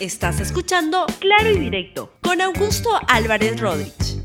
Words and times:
Estás 0.00 0.38
escuchando 0.38 1.06
Claro 1.18 1.50
y 1.50 1.58
Directo 1.58 2.12
con 2.22 2.40
Augusto 2.40 2.88
Álvarez 3.08 3.60
Rodríguez. 3.60 4.22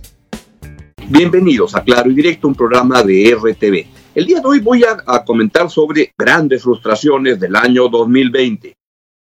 Bienvenidos 1.10 1.74
a 1.74 1.84
Claro 1.84 2.12
y 2.12 2.14
Directo, 2.14 2.48
un 2.48 2.54
programa 2.54 3.01
de 3.01 3.35
RTV. 3.35 3.88
El 4.14 4.28
día 4.28 4.40
de 4.40 4.46
hoy 4.46 4.59
voy 4.59 4.83
a, 4.83 5.25
comentar 5.25 5.72
sobre 5.72 6.14
grandes 6.16 6.62
frustraciones 6.62 7.40
del 7.40 7.56
año 7.56 7.90
2020. 7.90 8.75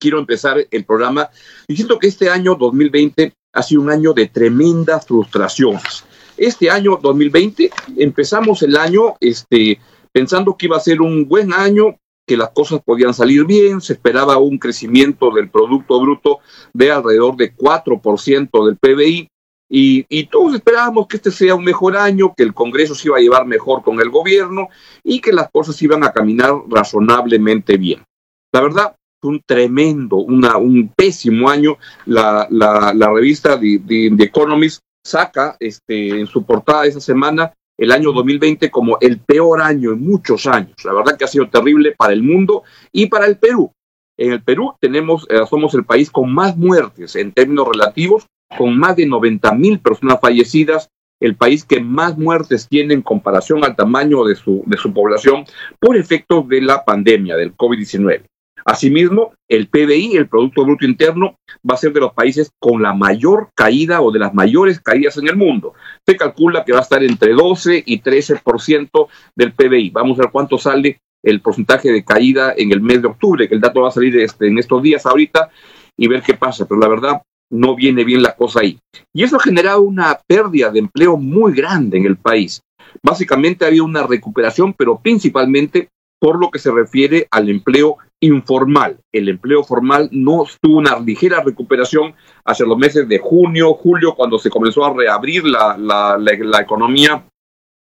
Quiero 0.01 0.19
empezar 0.19 0.67
el 0.71 0.85
programa 0.87 1.29
diciendo 1.69 1.99
que 1.99 2.07
este 2.07 2.31
año 2.31 2.55
2020 2.55 3.35
ha 3.53 3.63
sido 3.63 3.83
un 3.83 3.91
año 3.91 4.15
de 4.15 4.29
tremendas 4.29 5.07
frustraciones. 5.07 6.07
Este 6.39 6.71
año 6.71 6.99
2020 7.03 7.71
empezamos 7.99 8.63
el 8.63 8.79
año 8.79 9.15
este, 9.21 9.79
pensando 10.11 10.57
que 10.57 10.65
iba 10.65 10.79
a 10.79 10.81
ser 10.81 11.03
un 11.03 11.29
buen 11.29 11.53
año, 11.53 11.99
que 12.31 12.37
las 12.37 12.51
cosas 12.51 12.81
podían 12.85 13.13
salir 13.13 13.45
bien, 13.45 13.81
se 13.81 13.95
esperaba 13.95 14.39
un 14.39 14.57
crecimiento 14.57 15.33
del 15.33 15.51
Producto 15.51 16.01
Bruto 16.01 16.39
de 16.73 16.93
alrededor 16.93 17.35
de 17.35 17.53
4% 17.57 18.67
del 18.67 18.77
PBI, 18.77 19.29
y, 19.69 20.25
todos 20.27 20.55
esperábamos 20.55 21.09
que 21.09 21.17
este 21.17 21.33
sea 21.33 21.57
un 21.57 21.65
mejor 21.65 21.97
año, 21.97 22.33
que 22.37 22.45
el 22.45 22.55
Congreso 22.55 22.95
se 22.95 23.09
iba 23.09 23.17
a 23.17 23.21
llevar 23.21 23.47
mejor 23.47 23.83
con 23.83 24.01
el 24.01 24.11
gobierno 24.11 24.69
y 25.03 25.21
que 25.21 25.33
las 25.33 25.51
cosas 25.51 25.83
iban 25.83 26.05
a 26.05 26.13
caminar 26.13 26.53
razonablemente 26.69 27.77
bien. 27.77 28.05
La 28.53 28.61
verdad, 28.61 28.95
un 29.23 29.43
tremendo, 29.45 30.19
un 30.19 30.93
pésimo 30.97 31.51
año. 31.51 31.79
La, 32.07 32.47
la, 32.51 33.13
revista 33.13 33.59
The, 33.59 33.81
The, 33.85 34.13
The, 34.17 34.25
Economist 34.25 34.83
saca 35.05 35.57
este, 35.59 36.21
en 36.21 36.29
su 36.29 36.45
portada 36.45 36.87
esa 36.87 37.01
semana 37.01 37.53
el 37.81 37.93
año 37.93 38.13
2020 38.13 38.71
como 38.71 38.99
el 39.01 39.19
peor 39.21 39.63
año 39.63 39.93
en 39.93 40.01
muchos 40.03 40.47
años. 40.47 40.77
La 40.85 40.93
verdad 40.93 41.17
que 41.17 41.25
ha 41.25 41.29
sido 41.29 41.49
terrible 41.49 41.95
para 41.97 42.13
el 42.13 42.23
mundo 42.23 42.63
y 42.93 43.07
para 43.07 43.27
el 43.27 43.39
Perú. 43.39 43.73
En 44.19 44.33
el 44.33 44.43
Perú 44.43 44.75
tenemos, 44.79 45.27
eh, 45.31 45.41
somos 45.49 45.73
el 45.75 45.85
país 45.85 46.11
con 46.11 46.31
más 46.31 46.59
muertes 46.59 47.17
en 47.17 47.33
términos 47.33 47.67
relativos, 47.73 48.27
con 48.57 48.77
más 48.79 48.97
de 48.97 49.07
90 49.07 49.55
mil 49.55 49.81
personas 49.81 50.21
fallecidas, 50.21 50.91
el 51.21 51.37
país 51.37 51.65
que 51.65 51.81
más 51.81 52.19
muertes 52.19 52.69
tiene 52.69 52.93
en 52.93 53.01
comparación 53.01 53.65
al 53.65 53.77
tamaño 53.77 54.25
de 54.25 54.37
su, 54.37 54.63
de 54.67 54.77
su 54.77 54.93
población 54.93 55.45
por 55.79 55.97
efectos 55.97 56.47
de 56.49 56.61
la 56.61 56.85
pandemia 56.85 57.37
del 57.37 57.57
COVID-19. 57.57 58.25
Asimismo, 58.71 59.33
el 59.49 59.67
PBI, 59.67 60.17
el 60.17 60.29
Producto 60.29 60.65
Bruto 60.65 60.85
Interno, 60.85 61.37
va 61.69 61.75
a 61.75 61.77
ser 61.77 61.93
de 61.93 61.99
los 61.99 62.13
países 62.13 62.53
con 62.61 62.81
la 62.81 62.95
mayor 62.95 63.51
caída 63.57 64.01
o 64.01 64.13
de 64.13 64.21
las 64.21 64.33
mayores 64.33 64.79
caídas 64.79 65.17
en 65.17 65.27
el 65.27 65.35
mundo. 65.35 65.75
Se 66.07 66.17
calcula 66.17 66.65
que 66.65 66.71
va 66.71 66.79
a 66.79 66.83
estar 66.83 67.03
entre 67.03 67.33
12 67.33 67.83
y 67.85 68.01
13% 68.01 69.09
del 69.35 69.53
PBI. 69.55 69.91
Vamos 69.91 70.21
a 70.21 70.23
ver 70.23 70.31
cuánto 70.31 70.57
sale 70.57 71.01
el 71.25 71.41
porcentaje 71.41 71.91
de 71.91 72.05
caída 72.05 72.55
en 72.57 72.71
el 72.71 72.81
mes 72.81 73.03
de 73.03 73.09
octubre, 73.09 73.49
que 73.49 73.57
el 73.57 73.61
dato 73.61 73.81
va 73.81 73.89
a 73.89 73.91
salir 73.91 74.17
este, 74.19 74.47
en 74.47 74.57
estos 74.57 74.81
días 74.81 75.05
ahorita 75.05 75.51
y 75.97 76.07
ver 76.07 76.23
qué 76.23 76.35
pasa. 76.35 76.65
Pero 76.65 76.79
la 76.79 76.87
verdad, 76.87 77.23
no 77.51 77.75
viene 77.75 78.05
bien 78.05 78.23
la 78.23 78.37
cosa 78.37 78.61
ahí. 78.61 78.79
Y 79.13 79.25
eso 79.25 79.35
ha 79.35 79.41
generado 79.41 79.83
una 79.83 80.17
pérdida 80.29 80.71
de 80.71 80.79
empleo 80.79 81.17
muy 81.17 81.55
grande 81.55 81.99
en 81.99 82.07
el 82.07 82.17
país. 82.17 82.63
Básicamente 83.03 83.65
ha 83.65 83.69
habido 83.69 83.85
una 83.85 84.07
recuperación, 84.07 84.75
pero 84.75 85.01
principalmente 85.01 85.89
por 86.21 86.39
lo 86.39 86.51
que 86.51 86.61
se 86.61 86.71
refiere 86.71 87.27
al 87.31 87.49
empleo 87.49 87.97
informal. 88.21 89.01
El 89.11 89.29
empleo 89.31 89.65
formal 89.65 90.09
no 90.13 90.45
tuvo 90.61 90.79
una 90.79 91.01
ligera 91.01 91.43
recuperación 91.43 92.15
hacia 92.45 92.67
los 92.67 92.79
meses 92.79 93.09
de 93.09 93.19
junio, 93.19 93.73
julio, 93.73 94.15
cuando 94.15 94.39
se 94.39 94.51
comenzó 94.51 94.85
a 94.85 94.95
reabrir 94.95 95.45
la, 95.45 95.77
la, 95.79 96.61
economía 96.61 97.27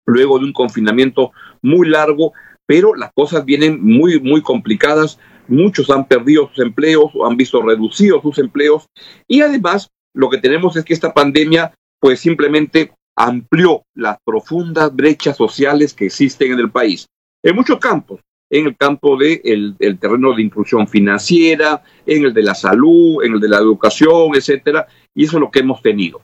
luego 0.06 0.38
de 0.38 0.46
un 0.46 0.52
confinamiento 0.52 1.32
muy 1.62 1.88
largo, 1.88 2.32
pero 2.66 2.94
las 2.94 3.10
cosas 3.14 3.44
vienen 3.44 3.82
muy, 3.82 4.18
muy 4.20 4.40
complicadas. 4.40 5.18
Muchos 5.46 5.90
han 5.90 6.06
perdido 6.06 6.48
sus 6.48 6.64
empleos 6.64 7.12
o 7.14 7.26
han 7.26 7.36
visto 7.36 7.60
reducidos 7.60 8.22
sus 8.22 8.38
empleos. 8.38 8.86
Y 9.28 9.42
además, 9.42 9.90
lo 10.14 10.30
que 10.30 10.38
tenemos 10.38 10.76
es 10.76 10.84
que 10.84 10.94
esta 10.94 11.12
pandemia, 11.12 11.74
pues 12.00 12.20
simplemente 12.20 12.92
amplió 13.16 13.82
las 13.94 14.16
profundas 14.24 14.94
brechas 14.96 15.36
sociales 15.36 15.92
que 15.92 16.06
existen 16.06 16.52
en 16.52 16.60
el 16.60 16.70
país 16.70 17.06
en 17.44 17.54
muchos 17.54 17.78
campos, 17.78 18.20
en 18.50 18.66
el 18.66 18.76
campo 18.76 19.16
del 19.16 19.42
de 19.78 19.86
el 19.86 19.98
terreno 19.98 20.34
de 20.34 20.42
inclusión 20.42 20.88
financiera, 20.88 21.82
en 22.06 22.24
el 22.24 22.34
de 22.34 22.42
la 22.42 22.54
salud, 22.54 23.22
en 23.22 23.34
el 23.34 23.40
de 23.40 23.48
la 23.48 23.58
educación, 23.58 24.34
etcétera, 24.34 24.86
y 25.14 25.24
eso 25.24 25.36
es 25.36 25.40
lo 25.40 25.50
que 25.50 25.60
hemos 25.60 25.82
tenido. 25.82 26.22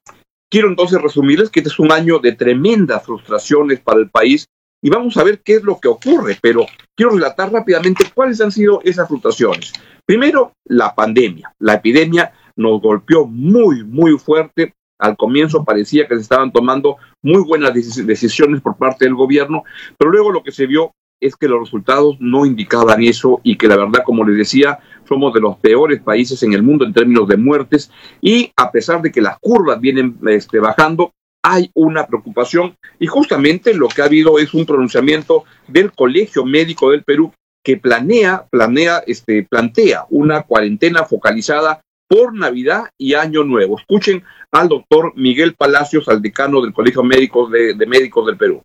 Quiero 0.50 0.69
entonces 0.69 1.00
resumirles 1.00 1.50
que 1.50 1.60
este 1.60 1.70
es 1.70 1.78
un 1.78 1.92
año 1.92 2.19
de 2.19 2.32
tremendas 2.32 3.04
frustraciones 3.04 3.80
para 3.80 4.00
el 4.00 4.10
país 4.10 4.47
y 4.82 4.91
vamos 4.91 5.16
a 5.16 5.25
ver 5.25 5.41
qué 5.44 5.56
es 5.56 5.62
lo 5.62 5.78
que 5.78 5.88
ocurre, 5.88 6.38
pero 6.41 6.66
quiero 6.97 7.12
relatar 7.12 7.53
rápidamente 7.53 8.04
cuáles 8.14 8.41
han 8.41 8.50
sido 8.50 8.80
esas 8.82 9.06
frustraciones. 9.06 9.72
Primero, 10.06 10.53
la 10.64 10.94
pandemia. 10.94 11.53
La 11.60 11.75
epidemia 11.75 12.32
nos 12.56 12.80
golpeó 12.80 13.26
muy, 13.26 13.84
muy 13.84 14.19
fuerte. 14.19 14.75
Al 14.98 15.16
comienzo 15.16 15.64
parecía 15.64 16.09
que 16.09 16.16
se 16.16 16.22
estaban 16.22 16.50
tomando 16.50 16.97
muy 17.22 17.42
buenas 17.42 17.72
decisiones 17.75 18.60
por 18.60 18.76
parte 18.76 19.04
del 19.04 19.14
gobierno, 19.14 19.62
pero 19.97 20.10
luego 20.10 20.32
lo 20.32 20.42
que 20.42 20.53
se 20.53 20.66
vio 20.66 20.92
es 21.20 21.36
que 21.36 21.48
los 21.48 21.60
resultados 21.60 22.16
no 22.19 22.47
indicaban 22.47 23.03
eso 23.03 23.41
y 23.42 23.56
que 23.56 23.69
la 23.69 23.76
verdad, 23.76 24.03
como 24.04 24.25
les 24.25 24.36
decía, 24.36 24.78
somos 25.08 25.34
de 25.34 25.41
los 25.41 25.56
peores 25.58 26.00
países 26.00 26.42
en 26.42 26.53
el 26.53 26.62
mundo 26.62 26.84
en 26.84 26.92
términos 26.92 27.28
de 27.28 27.36
muertes 27.36 27.91
y 28.20 28.53
a 28.56 28.70
pesar 28.70 29.03
de 29.03 29.12
que 29.12 29.20
las 29.20 29.38
curvas 29.38 29.80
vienen 29.80 30.19
este, 30.28 30.59
bajando, 30.59 31.12
hay 31.42 31.70
una 31.75 32.06
preocupación 32.06 32.76
y 32.98 33.06
justamente 33.06 33.75
lo 33.75 33.88
que 33.88 34.03
ha 34.03 34.06
habido 34.06 34.38
es 34.38 34.54
un 34.54 34.66
pronunciamiento 34.66 35.44
del 35.69 35.92
Colegio 35.92 36.44
Médico 36.44 36.91
del 36.91 37.03
Perú 37.03 37.32
que 37.62 37.76
planea, 37.76 38.47
planea, 38.50 39.03
este, 39.06 39.42
plantea 39.42 40.06
una 40.10 40.42
cuarentena 40.42 41.04
focalizada 41.04 41.80
por 42.09 42.34
Navidad 42.34 42.84
y 42.98 43.14
Año 43.14 43.44
Nuevo. 43.44 43.78
Escuchen 43.78 44.25
al 44.50 44.69
doctor 44.69 45.12
Miguel 45.16 45.54
Palacios, 45.54 46.09
al 46.09 46.22
decano 46.22 46.60
del 46.60 46.72
Colegio 46.72 47.03
Médico 47.03 47.48
de, 47.48 47.75
de 47.75 47.86
Médicos 47.86 48.26
del 48.26 48.36
Perú. 48.36 48.62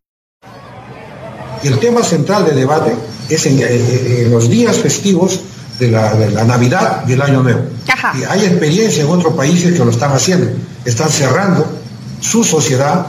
El 1.66 1.80
tema 1.80 2.04
central 2.04 2.46
de 2.46 2.54
debate 2.54 2.94
es 3.28 3.46
en, 3.48 3.60
en, 3.60 3.66
en 4.18 4.32
los 4.32 4.50
días 4.50 4.78
festivos 4.78 5.40
de 5.80 5.90
la, 5.90 6.14
de 6.14 6.30
la, 6.30 6.44
Navidad 6.44 7.04
y 7.08 7.14
el 7.14 7.22
Año 7.22 7.42
Nuevo. 7.42 7.62
Ajá. 7.88 8.14
Y 8.18 8.24
hay 8.24 8.46
experiencia 8.46 9.04
en 9.04 9.10
otros 9.10 9.34
países 9.34 9.74
que 9.74 9.84
lo 9.84 9.90
están 9.90 10.12
haciendo. 10.12 10.48
Están 10.86 11.10
cerrando 11.10 11.66
su 12.22 12.44
sociedad 12.44 13.08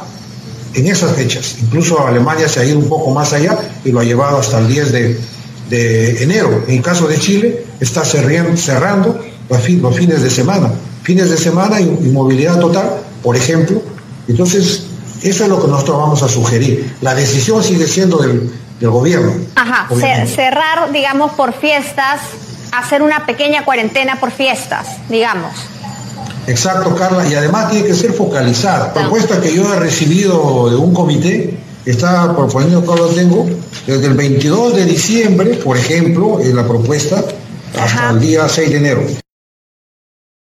en 0.75 0.87
esas 0.87 1.13
fechas. 1.13 1.57
Incluso 1.63 2.07
Alemania 2.07 2.49
se 2.49 2.61
ha 2.61 2.65
ido 2.65 2.79
un 2.79 2.89
poco 2.89 3.11
más 3.11 3.35
allá 3.35 3.59
y 3.85 3.93
lo 3.93 4.01
ha 4.01 4.05
llevado 4.05 4.39
hasta 4.39 4.59
el 4.59 4.69
10 4.69 4.93
de, 4.93 5.21
de 5.69 6.23
enero. 6.23 6.65
En 6.67 6.77
el 6.77 6.83
caso 6.83 7.07
de 7.07 7.19
Chile, 7.19 7.65
está 7.81 8.05
cerrando, 8.05 8.57
cerrando 8.57 9.21
los, 9.51 9.61
fin, 9.61 9.83
los 9.83 9.95
fines 9.95 10.23
de 10.23 10.31
semana. 10.31 10.71
Fines 11.03 11.29
de 11.29 11.37
semana 11.37 11.79
y, 11.81 11.85
y 11.85 12.09
movilidad 12.09 12.59
total, 12.59 12.91
por 13.23 13.37
ejemplo. 13.37 13.83
Entonces, 14.29 14.83
eso 15.29 15.45
es 15.45 15.51
lo 15.51 15.61
que 15.61 15.69
nosotros 15.69 15.99
vamos 15.99 16.23
a 16.23 16.29
sugerir. 16.29 16.97
La 17.01 17.15
decisión 17.15 17.63
sigue 17.63 17.87
siendo 17.87 18.19
del, 18.19 18.51
del 18.81 18.91
gobierno. 18.91 19.33
Ajá, 19.55 19.89
cerrar, 20.27 20.93
digamos, 20.93 21.33
por 21.33 21.53
fiestas, 21.53 22.21
hacer 22.73 23.03
una 23.03 23.27
pequeña 23.27 23.65
cuarentena 23.65 24.21
por 24.21 24.31
fiestas, 24.31 24.87
digamos. 25.09 25.53
Exacto, 26.47 26.95
Carla, 26.95 27.27
y 27.29 27.35
además 27.35 27.71
tiene 27.71 27.87
que 27.87 27.95
ser 27.95 28.13
focalizada. 28.13 28.93
Propuesta 28.93 29.41
que 29.41 29.53
yo 29.53 29.73
he 29.75 29.79
recibido 29.79 30.71
de 30.71 30.77
un 30.77 30.95
comité, 30.95 31.59
está 31.85 32.35
proponiendo, 32.35 32.81
acá 32.81 33.01
lo 33.01 33.09
tengo, 33.09 33.47
desde 33.87 34.07
el 34.07 34.15
22 34.15 34.77
de 34.77 34.85
diciembre, 34.85 35.55
por 35.55 35.77
ejemplo, 35.77 36.41
en 36.41 36.55
la 36.55 36.67
propuesta, 36.67 37.25
hasta 37.75 37.85
Ajá. 37.85 38.11
el 38.11 38.21
día 38.21 38.49
6 38.49 38.71
de 38.71 38.77
enero 38.77 39.26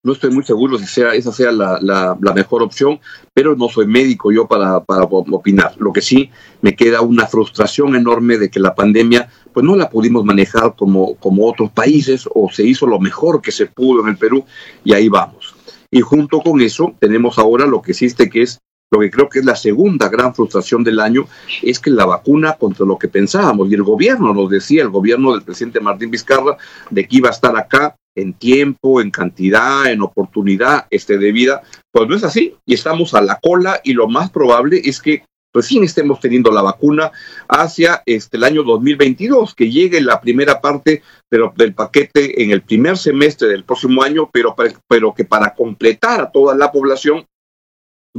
no 0.09 0.15
estoy 0.15 0.31
muy 0.31 0.43
seguro 0.43 0.79
si 0.79 0.87
sea, 0.87 1.15
esa 1.15 1.33
sea 1.33 1.53
la, 1.53 1.79
la, 1.83 2.33
mejor 2.35 2.63
opción, 2.63 2.99
pero 3.35 3.55
no 3.55 3.69
soy 3.69 3.87
médico 3.87 4.33
yo 4.33 4.49
para, 4.49 4.83
para 4.83 5.03
opinar. 5.05 5.75
Lo 5.77 5.93
que 5.93 6.01
sí 6.01 6.31
me 6.63 6.75
queda 6.75 7.03
una 7.03 7.27
frustración 7.27 7.95
enorme 7.95 8.39
de 8.39 8.49
que 8.49 8.59
la 8.59 8.75
pandemia 8.75 9.29
pues 9.53 9.67
no 9.67 9.77
la 9.77 9.91
pudimos 9.91 10.25
manejar 10.25 10.75
como, 10.77 11.15
como 11.17 11.47
otros 11.47 11.71
países 11.73 12.27
o 12.35 12.49
se 12.51 12.63
hizo 12.63 12.87
lo 12.87 12.99
mejor 12.99 13.43
que 13.43 13.53
se 13.53 13.67
pudo 13.67 14.01
en 14.01 14.09
el 14.09 14.17
Perú 14.17 14.47
y 14.83 14.95
ahí 14.95 15.11
vamos. 15.11 15.55
Y 15.91 16.01
junto 16.01 16.41
con 16.41 16.63
eso 16.63 16.95
tenemos 16.99 17.39
ahora 17.39 17.67
lo 17.67 17.83
que 17.83 17.91
existe 17.93 18.31
que 18.31 18.43
es 18.43 18.61
lo 18.91 19.01
que 19.01 19.11
creo 19.11 19.29
que 19.29 19.41
es 19.41 19.45
la 19.45 19.57
segunda 19.57 20.09
gran 20.09 20.35
frustración 20.35 20.83
del 20.83 21.01
año 21.01 21.27
es 21.61 21.79
que 21.79 21.91
la 21.91 22.07
vacuna 22.07 22.55
contra 22.55 22.87
lo 22.87 22.99
que 22.99 23.09
pensábamos, 23.09 23.71
y 23.71 23.75
el 23.75 23.83
gobierno 23.83 24.33
nos 24.33 24.49
decía, 24.49 24.81
el 24.81 24.89
gobierno 24.89 25.33
del 25.33 25.43
presidente 25.43 25.79
Martín 25.79 26.11
Vizcarra, 26.11 26.57
de 26.89 27.07
que 27.07 27.17
iba 27.19 27.29
a 27.29 27.33
estar 27.33 27.55
acá 27.55 27.97
en 28.21 28.35
tiempo, 28.35 29.01
en 29.01 29.11
cantidad, 29.11 29.91
en 29.91 30.03
oportunidad 30.03 30.87
este, 30.91 31.19
de 31.19 31.33
vida, 31.33 31.63
pues 31.91 32.09
no 32.09 32.17
es 32.17 32.25
así, 32.25 32.55
y 32.67 32.75
estamos 32.75 33.15
a 33.15 33.21
la 33.21 33.39
cola, 33.41 33.81
y 33.85 33.93
lo 33.93 34.09
más 34.09 34.31
probable 34.31 34.81
es 34.85 35.01
que 35.01 35.25
recién 35.55 35.83
estemos 35.85 36.21
teniendo 36.21 36.51
la 36.51 36.63
vacuna 36.63 37.11
hacia 37.49 38.03
este, 38.07 38.37
el 38.37 38.45
año 38.45 38.63
2022, 38.63 39.55
que 39.55 39.71
llegue 39.71 40.01
la 40.01 40.21
primera 40.21 40.61
parte 40.61 41.03
del 41.31 41.75
paquete 41.75 42.43
en 42.43 42.51
el 42.51 42.63
primer 42.63 42.97
semestre 42.97 43.49
del 43.49 43.65
próximo 43.65 44.03
año, 44.03 44.31
pero, 44.33 44.55
pero 44.87 45.15
que 45.15 45.25
para 45.25 45.55
completar 45.55 46.21
a 46.21 46.31
toda 46.31 46.55
la 46.55 46.71
población 46.71 47.27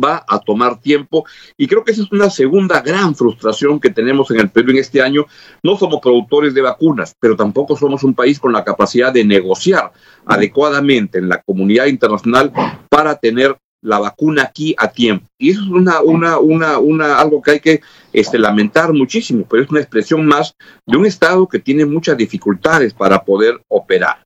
va 0.04 0.24
a 0.28 0.40
tomar 0.40 0.80
tiempo 0.80 1.26
y 1.58 1.68
creo 1.68 1.84
que 1.84 1.92
esa 1.92 2.04
es 2.04 2.12
una 2.12 2.30
segunda 2.30 2.82
gran 2.82 3.16
frustración 3.16 3.80
que 3.80 3.90
tenemos 3.90 4.32
en 4.32 4.40
el 4.40 4.50
Perú 4.50 4.72
en 4.72 4.78
este 4.78 5.02
año. 5.02 5.26
No 5.64 5.78
somos 5.78 6.00
productores 6.02 6.54
de 6.54 6.62
vacunas, 6.62 7.14
pero 7.20 7.36
tampoco 7.36 7.76
somos 7.76 8.04
un 8.04 8.14
país 8.14 8.40
con 8.40 8.54
la 8.54 8.64
capacidad 8.64 9.12
de 9.12 9.26
negociar 9.26 9.92
adecuadamente 10.26 11.20
en 11.20 11.30
la 11.30 11.42
comunidad 11.42 11.88
internacional 11.88 12.52
para 12.90 13.16
tener 13.16 13.58
la 13.82 14.00
vacuna 14.00 14.44
aquí 14.44 14.76
a 14.78 14.90
tiempo. 14.90 15.28
Y 15.38 15.52
eso 15.52 15.62
es 15.62 15.70
una, 15.70 16.02
una, 16.02 16.40
una, 16.40 16.80
una, 16.80 17.20
algo 17.20 17.42
que 17.42 17.52
hay 17.52 17.60
que 17.60 17.82
este, 18.12 18.38
lamentar 18.38 18.94
muchísimo, 18.94 19.46
pero 19.50 19.64
es 19.64 19.70
una 19.70 19.80
expresión 19.80 20.26
más 20.26 20.56
de 20.86 20.98
un 20.98 21.06
Estado 21.06 21.48
que 21.48 21.60
tiene 21.60 21.86
muchas 21.86 22.18
dificultades 22.18 22.94
para 22.94 23.24
poder 23.24 23.62
operar. 23.70 24.24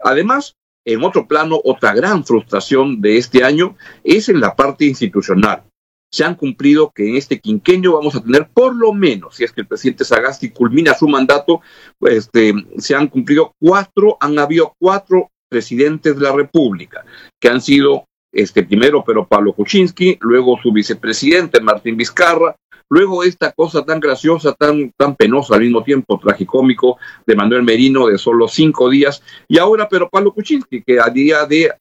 Además, 0.00 0.56
en 0.86 1.02
otro 1.04 1.26
plano, 1.26 1.60
otra 1.64 1.92
gran 1.92 2.24
frustración 2.24 3.00
de 3.00 3.18
este 3.18 3.44
año 3.44 3.76
es 4.04 4.28
en 4.28 4.40
la 4.40 4.54
parte 4.54 4.86
institucional. 4.86 5.64
Se 6.12 6.24
han 6.24 6.36
cumplido 6.36 6.92
que 6.94 7.08
en 7.08 7.16
este 7.16 7.40
quinquenio 7.40 7.94
vamos 7.94 8.14
a 8.14 8.22
tener 8.22 8.48
por 8.54 8.74
lo 8.74 8.92
menos, 8.92 9.34
si 9.34 9.44
es 9.44 9.52
que 9.52 9.62
el 9.62 9.66
presidente 9.66 10.04
Sagasti 10.04 10.50
culmina 10.50 10.94
su 10.94 11.08
mandato, 11.08 11.60
este, 12.02 12.54
se 12.78 12.94
han 12.94 13.08
cumplido 13.08 13.52
cuatro, 13.60 14.16
han 14.20 14.38
habido 14.38 14.74
cuatro 14.78 15.30
presidentes 15.48 16.16
de 16.16 16.22
la 16.22 16.32
República 16.32 17.04
que 17.40 17.48
han 17.48 17.60
sido 17.60 18.04
este 18.32 18.62
primero 18.62 19.02
pero 19.04 19.26
Pablo 19.26 19.52
Kuczynski, 19.54 20.18
luego 20.20 20.58
su 20.62 20.72
vicepresidente 20.72 21.60
Martín 21.60 21.96
Vizcarra, 21.96 22.54
luego 22.88 23.24
esta 23.24 23.52
cosa 23.52 23.84
tan 23.84 24.00
graciosa, 24.00 24.52
tan, 24.52 24.92
tan 24.96 25.16
penosa 25.16 25.54
al 25.54 25.62
mismo 25.62 25.82
tiempo, 25.82 26.18
tragicómico, 26.18 26.98
de 27.26 27.34
Manuel 27.34 27.62
Merino 27.62 28.06
de 28.06 28.18
solo 28.18 28.48
cinco 28.48 28.88
días, 28.90 29.22
y 29.48 29.58
ahora 29.58 29.88
pero 29.88 30.08
Pablo 30.08 30.32
Kuczynski, 30.32 30.82
que 30.82 31.00
a 31.00 31.08
día 31.08 31.46
de 31.46 31.72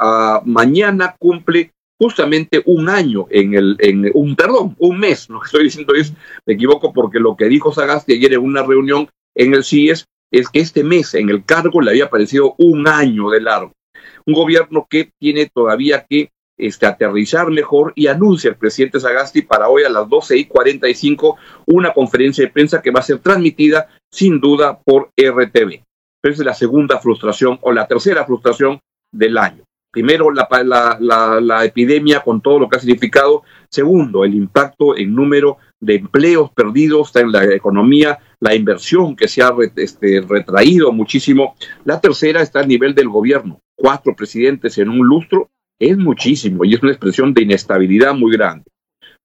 mañana 0.46 1.16
cumple 1.18 1.72
justamente 1.98 2.62
un 2.66 2.90
año 2.90 3.28
en 3.30 3.54
el, 3.54 3.78
en 3.80 4.12
un, 4.14 4.36
perdón, 4.36 4.76
un 4.80 5.00
mes, 5.00 5.30
lo 5.30 5.40
que 5.40 5.46
estoy 5.46 5.64
diciendo 5.64 5.94
es, 5.94 6.14
me 6.46 6.54
equivoco 6.54 6.92
porque 6.92 7.20
lo 7.20 7.36
que 7.36 7.46
dijo 7.46 7.72
Sagasti 7.72 8.14
ayer 8.14 8.34
en 8.34 8.42
una 8.42 8.64
reunión 8.64 9.08
en 9.36 9.54
el 9.54 9.64
CIES 9.64 10.06
es 10.32 10.50
que 10.50 10.60
este 10.60 10.84
mes 10.84 11.14
en 11.14 11.30
el 11.30 11.46
cargo 11.46 11.82
le 11.82 11.92
había 11.92 12.10
parecido 12.10 12.56
un 12.58 12.88
año 12.88 13.30
de 13.30 13.42
largo. 13.42 13.72
Un 14.26 14.34
gobierno 14.34 14.88
que 14.90 15.12
tiene 15.20 15.50
todavía 15.54 16.06
que 16.10 16.32
este, 16.58 16.86
aterrizar 16.86 17.50
mejor 17.50 17.94
y 17.96 18.08
anuncia 18.08 18.50
el 18.50 18.56
presidente 18.56 19.00
Sagasti 19.00 19.42
para 19.42 19.70
hoy 19.70 19.84
a 19.84 19.90
las 19.90 20.08
12 20.08 20.38
y 20.38 20.46
45 20.46 21.38
una 21.68 21.94
conferencia 21.94 22.46
de 22.46 22.52
prensa 22.52 22.82
que 22.82 22.92
va 22.92 23.00
a 23.00 23.04
ser 23.04 23.20
transmitida 23.20 23.88
sin 24.12 24.40
duda 24.40 24.80
por 24.80 25.10
RTV. 25.18 25.84
Esa 26.24 26.42
es 26.42 26.46
la 26.46 26.54
segunda 26.54 27.00
frustración 27.00 27.60
o 27.62 27.72
la 27.72 27.88
tercera 27.88 28.26
frustración 28.26 28.80
del 29.12 29.38
año. 29.38 29.64
Primero, 29.92 30.30
la, 30.30 30.48
la, 31.00 31.40
la, 31.40 31.64
epidemia 31.64 32.20
con 32.20 32.42
todo 32.42 32.60
lo 32.60 32.68
que 32.68 32.76
ha 32.76 32.82
significado. 32.82 33.44
Segundo, 33.70 34.26
el 34.26 34.34
impacto 34.34 34.98
en 34.98 35.16
número 35.16 35.58
de 35.80 35.96
empleos 35.96 36.52
perdidos 36.52 37.16
en 37.16 37.32
la 37.32 37.46
economía, 37.46 38.20
la 38.42 38.54
inversión 38.54 39.16
que 39.16 39.30
se 39.30 39.42
ha 39.42 39.54
este, 39.78 40.20
retraído 40.28 40.92
muchísimo. 40.92 41.56
La 41.86 42.02
tercera 42.02 42.42
está 42.42 42.60
al 42.60 42.68
nivel 42.68 42.94
del 42.94 43.08
gobierno. 43.08 43.62
Cuatro 43.74 44.14
presidentes 44.18 44.78
en 44.80 44.90
un 44.90 45.08
lustro 45.08 45.50
es 45.80 45.98
muchísimo 45.98 46.66
y 46.66 46.74
es 46.74 46.84
una 46.84 46.92
expresión 46.92 47.34
de 47.34 47.44
inestabilidad 47.44 48.14
muy 48.14 48.32
grande. 48.32 48.66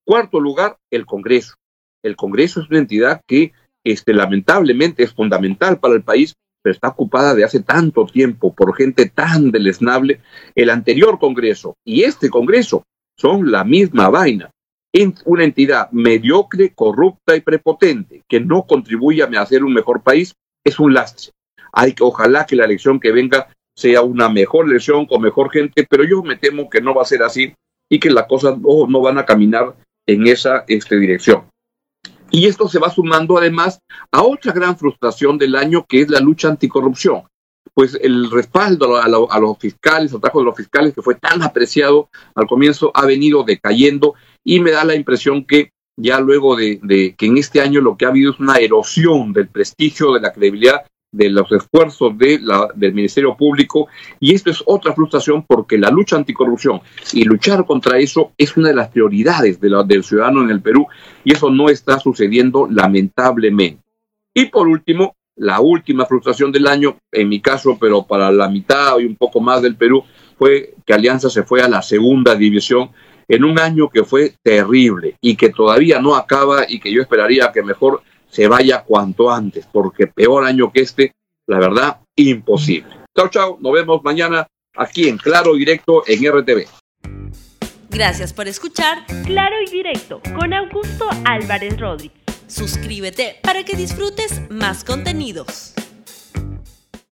Cuarto 0.04 0.40
lugar, 0.40 0.76
el 0.90 1.06
Congreso. 1.06 1.54
El 2.02 2.16
Congreso 2.16 2.60
es 2.60 2.70
una 2.70 2.78
entidad 2.78 3.20
que 3.26 3.52
este, 3.84 4.12
lamentablemente 4.12 5.02
es 5.02 5.12
fundamental 5.12 5.78
para 5.78 5.94
el 5.94 6.02
país, 6.02 6.34
pero 6.62 6.74
está 6.74 6.88
ocupada 6.88 7.34
de 7.34 7.44
hace 7.44 7.60
tanto 7.60 8.04
tiempo 8.06 8.54
por 8.54 8.76
gente 8.76 9.08
tan 9.08 9.50
deleznable. 9.50 10.20
El 10.54 10.70
anterior 10.70 11.18
Congreso 11.18 11.76
y 11.84 12.02
este 12.02 12.28
Congreso 12.28 12.84
son 13.16 13.50
la 13.50 13.64
misma 13.64 14.08
vaina. 14.08 14.50
En 14.92 15.14
una 15.24 15.44
entidad 15.44 15.90
mediocre, 15.92 16.74
corrupta 16.74 17.36
y 17.36 17.40
prepotente 17.40 18.22
que 18.26 18.40
no 18.40 18.66
contribuye 18.66 19.22
a 19.22 19.40
hacer 19.40 19.62
un 19.62 19.72
mejor 19.72 20.02
país 20.02 20.34
es 20.64 20.80
un 20.80 20.94
lastre. 20.94 21.30
Hay 21.72 21.92
que, 21.92 22.02
ojalá 22.02 22.44
que 22.44 22.56
la 22.56 22.64
elección 22.64 22.98
que 22.98 23.12
venga 23.12 23.48
sea 23.80 24.02
una 24.02 24.28
mejor 24.28 24.66
elección 24.66 25.06
con 25.06 25.22
mejor 25.22 25.50
gente, 25.50 25.86
pero 25.88 26.04
yo 26.04 26.22
me 26.22 26.36
temo 26.36 26.68
que 26.68 26.82
no 26.82 26.94
va 26.94 27.00
a 27.00 27.06
ser 27.06 27.22
así 27.22 27.54
y 27.88 27.98
que 27.98 28.10
las 28.10 28.26
cosas 28.26 28.58
no, 28.58 29.00
van 29.00 29.16
a 29.16 29.24
caminar 29.24 29.74
en 30.06 30.26
esa 30.26 30.64
este, 30.68 30.98
dirección. 30.98 31.44
Y 32.30 32.46
esto 32.46 32.68
se 32.68 32.78
va 32.78 32.90
sumando 32.90 33.38
además 33.38 33.80
a 34.12 34.22
otra 34.22 34.52
gran 34.52 34.76
frustración 34.76 35.38
del 35.38 35.56
año 35.56 35.86
que 35.88 36.02
es 36.02 36.10
la 36.10 36.20
lucha 36.20 36.48
anticorrupción. 36.48 37.22
Pues 37.72 37.98
el 38.00 38.30
respaldo 38.30 38.96
a, 38.96 39.08
los 39.08 39.58
fiscales, 39.58 40.10
trabajo 40.10 40.40
de 40.40 40.44
los 40.44 40.56
fiscales 40.56 40.94
que 40.94 41.02
fue 41.02 41.14
tan 41.14 41.42
apreciado 41.42 42.10
al 42.34 42.46
comienzo 42.46 42.90
ha 42.94 43.06
venido 43.06 43.44
decayendo 43.44 44.14
y 44.44 44.60
me 44.60 44.72
da 44.72 44.84
la 44.84 44.94
impresión 44.94 45.44
que 45.44 45.70
ya 45.96 46.20
luego 46.20 46.54
de 46.54 47.14
que 47.16 47.26
en 47.26 47.38
este 47.38 47.62
año 47.62 47.80
lo 47.80 47.96
que 47.96 48.04
ha 48.04 48.08
habido 48.08 48.32
es 48.32 48.40
una 48.40 48.56
erosión 48.56 49.32
del 49.32 49.48
prestigio, 49.48 50.12
de 50.12 50.20
la 50.20 50.32
credibilidad 50.32 50.84
de 51.12 51.28
los 51.30 51.50
esfuerzos 51.50 52.16
de 52.16 52.38
la, 52.40 52.68
del 52.74 52.94
Ministerio 52.94 53.36
Público 53.36 53.88
y 54.20 54.34
esto 54.34 54.50
es 54.50 54.62
otra 54.66 54.92
frustración 54.92 55.44
porque 55.44 55.78
la 55.78 55.90
lucha 55.90 56.16
anticorrupción 56.16 56.80
y 57.12 57.24
luchar 57.24 57.64
contra 57.66 57.98
eso 57.98 58.32
es 58.38 58.56
una 58.56 58.68
de 58.68 58.74
las 58.74 58.88
prioridades 58.88 59.60
de 59.60 59.70
del 59.86 60.04
ciudadano 60.04 60.42
en 60.42 60.50
el 60.50 60.60
Perú 60.60 60.86
y 61.24 61.32
eso 61.32 61.50
no 61.50 61.68
está 61.68 61.98
sucediendo 61.98 62.68
lamentablemente. 62.70 63.82
Y 64.34 64.46
por 64.46 64.68
último, 64.68 65.16
la 65.36 65.60
última 65.60 66.06
frustración 66.06 66.52
del 66.52 66.66
año, 66.66 66.98
en 67.10 67.28
mi 67.28 67.40
caso, 67.40 67.78
pero 67.80 68.02
para 68.02 68.30
la 68.30 68.48
mitad 68.48 68.98
y 68.98 69.06
un 69.06 69.16
poco 69.16 69.40
más 69.40 69.62
del 69.62 69.76
Perú, 69.76 70.04
fue 70.36 70.74
que 70.84 70.92
Alianza 70.92 71.30
se 71.30 71.42
fue 71.42 71.62
a 71.62 71.68
la 71.68 71.82
segunda 71.82 72.34
división 72.34 72.90
en 73.28 73.44
un 73.44 73.58
año 73.58 73.88
que 73.88 74.04
fue 74.04 74.34
terrible 74.42 75.16
y 75.20 75.36
que 75.36 75.50
todavía 75.50 76.00
no 76.00 76.14
acaba 76.16 76.64
y 76.68 76.80
que 76.80 76.92
yo 76.92 77.00
esperaría 77.00 77.52
que 77.52 77.62
mejor 77.62 78.02
se 78.30 78.48
vaya 78.48 78.84
cuanto 78.84 79.30
antes, 79.30 79.66
porque 79.70 80.06
peor 80.06 80.44
año 80.44 80.72
que 80.72 80.80
este, 80.80 81.12
la 81.46 81.58
verdad, 81.58 81.98
imposible. 82.16 82.90
Chao, 83.16 83.28
chao, 83.28 83.58
nos 83.60 83.72
vemos 83.72 84.02
mañana 84.02 84.46
aquí 84.76 85.08
en 85.08 85.18
Claro 85.18 85.54
Directo 85.54 86.02
en 86.06 86.32
RTV. 86.32 86.66
Gracias 87.90 88.32
por 88.32 88.46
escuchar 88.46 89.04
Claro 89.26 89.56
y 89.66 89.70
Directo 89.70 90.22
con 90.38 90.54
Augusto 90.54 91.08
Álvarez 91.24 91.78
Rodríguez. 91.78 92.20
Suscríbete 92.46 93.36
para 93.42 93.64
que 93.64 93.76
disfrutes 93.76 94.48
más 94.50 94.84
contenidos. 94.84 95.74